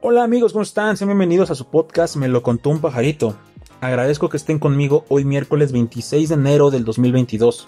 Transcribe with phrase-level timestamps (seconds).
[0.00, 0.96] Hola amigos, ¿cómo están?
[0.96, 3.34] Sean bienvenidos a su podcast Me lo contó un pajarito.
[3.80, 7.66] Agradezco que estén conmigo hoy miércoles 26 de enero del 2022.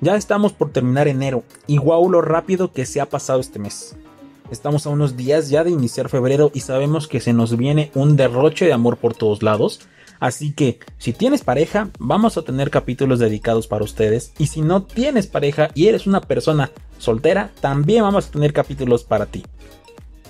[0.00, 3.94] Ya estamos por terminar enero y guau lo rápido que se ha pasado este mes.
[4.50, 8.16] Estamos a unos días ya de iniciar febrero y sabemos que se nos viene un
[8.16, 9.80] derroche de amor por todos lados.
[10.18, 14.32] Así que si tienes pareja, vamos a tener capítulos dedicados para ustedes.
[14.38, 19.04] Y si no tienes pareja y eres una persona soltera, también vamos a tener capítulos
[19.04, 19.44] para ti.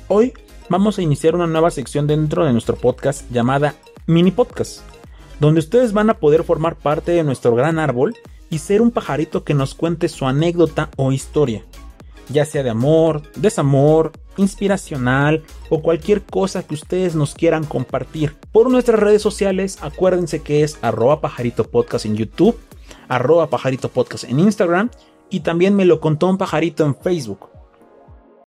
[0.09, 0.35] Hoy
[0.69, 3.75] vamos a iniciar una nueva sección dentro de nuestro podcast llamada
[4.07, 4.83] Mini Podcast,
[5.41, 8.15] donde ustedes van a poder formar parte de nuestro gran árbol
[8.49, 11.65] y ser un pajarito que nos cuente su anécdota o historia,
[12.29, 18.37] ya sea de amor, desamor, inspiracional o cualquier cosa que ustedes nos quieran compartir.
[18.53, 22.57] Por nuestras redes sociales, acuérdense que es arroba pajarito podcast en YouTube,
[23.09, 24.89] arroba pajarito podcast en Instagram
[25.31, 27.56] y también me lo contó un pajarito en Facebook.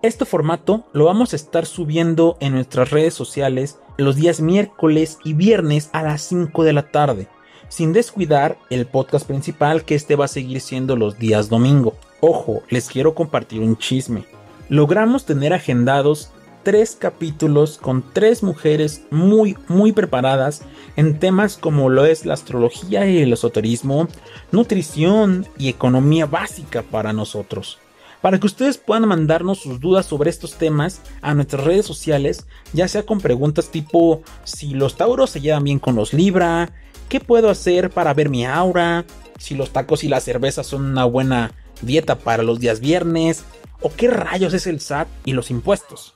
[0.04, 5.34] Este formato lo vamos a estar subiendo en nuestras redes sociales los días miércoles y
[5.34, 7.28] viernes a las 5 de la tarde,
[7.68, 11.96] sin descuidar el podcast principal que este va a seguir siendo los días domingo.
[12.20, 14.26] Ojo, les quiero compartir un chisme.
[14.70, 16.30] Logramos tener agendados
[16.62, 20.62] tres capítulos con tres mujeres muy muy preparadas
[20.96, 24.08] en temas como lo es la astrología y el esoterismo,
[24.52, 27.80] nutrición y economía básica para nosotros
[28.22, 32.88] para que ustedes puedan mandarnos sus dudas sobre estos temas a nuestras redes sociales, ya
[32.88, 36.72] sea con preguntas tipo si los tauros se llevan bien con los Libra,
[37.10, 39.06] qué puedo hacer para ver mi aura,
[39.38, 43.44] si los tacos y la cerveza son una buena dieta para los días viernes,
[43.82, 46.16] o qué rayos es el SAT y los impuestos.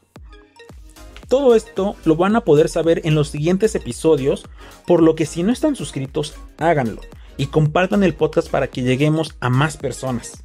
[1.27, 4.43] Todo esto lo van a poder saber en los siguientes episodios,
[4.85, 7.01] por lo que si no están suscritos, háganlo
[7.37, 10.43] y compartan el podcast para que lleguemos a más personas.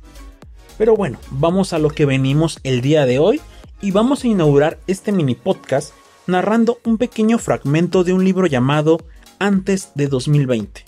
[0.78, 3.40] Pero bueno, vamos a lo que venimos el día de hoy
[3.80, 5.94] y vamos a inaugurar este mini podcast
[6.26, 8.98] narrando un pequeño fragmento de un libro llamado
[9.38, 10.84] Antes de 2020,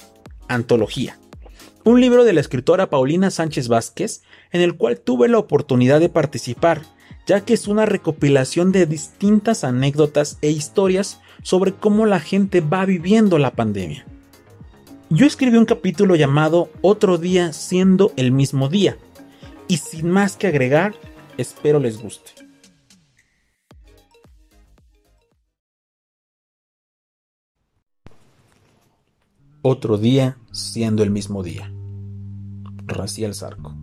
[0.48, 1.18] Antología.
[1.84, 4.22] Un libro de la escritora Paulina Sánchez Vázquez
[4.52, 6.82] en el cual tuve la oportunidad de participar,
[7.26, 12.84] ya que es una recopilación de distintas anécdotas e historias sobre cómo la gente va
[12.84, 14.04] viviendo la pandemia.
[15.08, 18.98] Yo escribí un capítulo llamado Otro día siendo el mismo día,
[19.68, 20.94] y sin más que agregar,
[21.36, 22.32] espero les guste.
[29.60, 31.70] Otro día siendo el mismo día.
[32.86, 33.74] Raciel Zarco.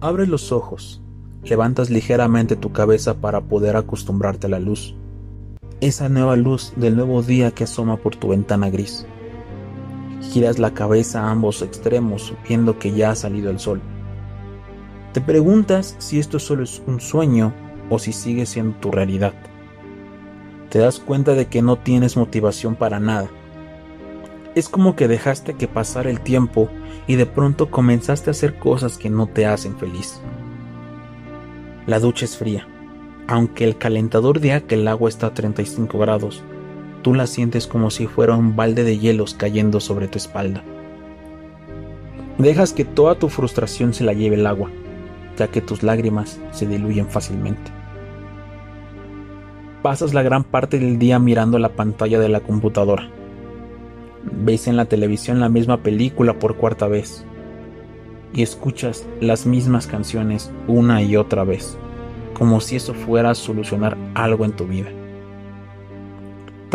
[0.00, 1.00] Abres los ojos,
[1.42, 4.94] levantas ligeramente tu cabeza para poder acostumbrarte a la luz.
[5.80, 9.06] Esa nueva luz del nuevo día que asoma por tu ventana gris.
[10.22, 13.80] Giras la cabeza a ambos extremos viendo que ya ha salido el sol.
[15.12, 17.52] Te preguntas si esto solo es un sueño
[17.90, 19.34] o si sigue siendo tu realidad.
[20.70, 23.28] Te das cuenta de que no tienes motivación para nada.
[24.54, 26.68] Es como que dejaste que pasara el tiempo
[27.06, 30.20] y de pronto comenzaste a hacer cosas que no te hacen feliz.
[31.86, 32.66] La ducha es fría,
[33.28, 36.42] aunque el calentador diga que el agua está a 35 grados
[37.06, 40.64] tú la sientes como si fuera un balde de hielos cayendo sobre tu espalda.
[42.36, 44.72] Dejas que toda tu frustración se la lleve el agua,
[45.38, 47.70] ya que tus lágrimas se diluyen fácilmente.
[49.82, 53.08] Pasas la gran parte del día mirando la pantalla de la computadora.
[54.24, 57.24] Ves en la televisión la misma película por cuarta vez
[58.34, 61.78] y escuchas las mismas canciones una y otra vez,
[62.34, 64.88] como si eso fuera a solucionar algo en tu vida.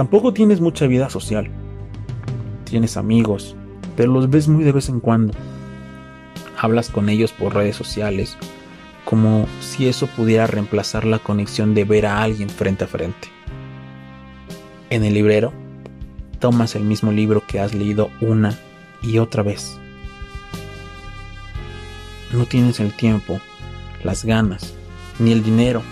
[0.02, 1.52] Tampoco tienes mucha vida social.
[2.64, 3.56] Tienes amigos,
[3.96, 5.36] pero los ves muy de vez en cuando.
[6.58, 8.36] Hablas con ellos por redes sociales,
[9.06, 13.28] como si eso pudiera reemplazar la conexión de ver a alguien frente a frente.
[14.90, 15.54] En el librero,
[16.40, 18.58] tomas el mismo libro que has leído una
[19.04, 19.78] y otra vez.
[22.34, 23.40] No tienes el tiempo,
[24.04, 24.74] las ganas,
[25.20, 25.84] ni el dinero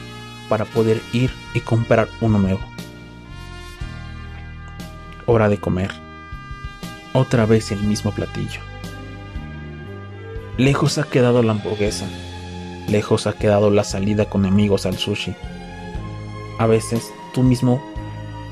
[0.50, 2.79] para poder ir y comprar uno nuevo.
[5.32, 5.92] Hora de comer.
[7.14, 8.62] Otra vez el mismo platillo.
[10.58, 12.08] Lejos ha quedado la hamburguesa.
[12.88, 15.36] Lejos ha quedado la salida con amigos al sushi.
[16.58, 17.80] A veces tú mismo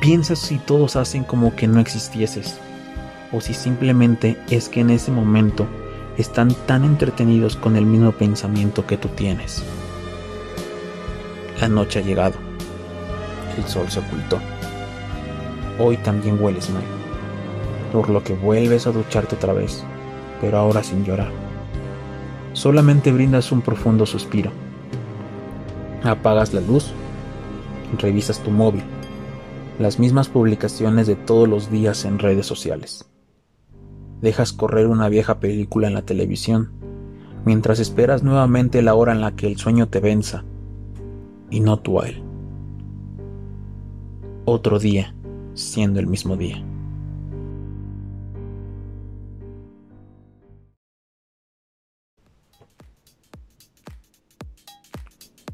[0.02, 2.60] piensas si todos hacen como que no existieses.
[3.32, 5.66] O si simplemente es que en ese momento
[6.16, 9.64] están tan entretenidos con el mismo pensamiento que tú tienes.
[11.60, 12.36] La noche ha llegado.
[13.58, 14.40] El sol se ocultó
[15.80, 16.84] hoy también hueles mal,
[17.92, 19.84] por lo que vuelves a ducharte otra vez,
[20.42, 21.32] pero ahora sin llorar.
[22.54, 24.52] Solamente brindas un profundo suspiro.
[26.04, 26.92] Apagas la luz
[27.98, 28.84] revisas tu móvil,
[29.80, 33.10] las mismas publicaciones de todos los días en redes sociales.
[34.22, 36.72] Dejas correr una vieja película en la televisión,
[37.46, 40.44] mientras esperas nuevamente la hora en la que el sueño te venza,
[41.50, 42.24] y no tú a él.
[44.46, 45.14] Otro día,
[45.58, 46.64] siendo el mismo día.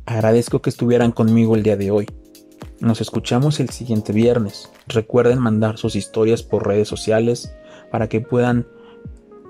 [0.05, 2.07] Agradezco que estuvieran conmigo el día de hoy.
[2.79, 4.69] Nos escuchamos el siguiente viernes.
[4.88, 7.56] Recuerden mandar sus historias por redes sociales
[7.89, 8.67] para que puedan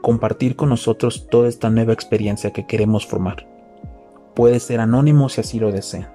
[0.01, 3.47] compartir con nosotros toda esta nueva experiencia que queremos formar.
[4.35, 6.13] Puede ser anónimo si así lo desean.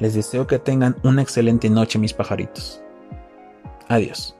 [0.00, 2.82] Les deseo que tengan una excelente noche mis pajaritos.
[3.88, 4.37] Adiós.